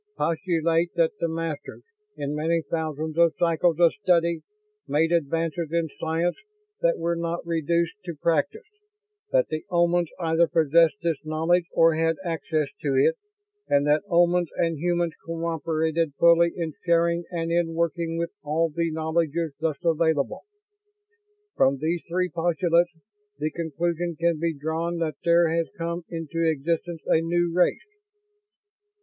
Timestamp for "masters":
1.29-1.83